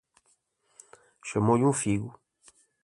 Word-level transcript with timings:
Chamou-lhe 1.27 1.67
um 1.71 1.79
figo. 1.81 2.09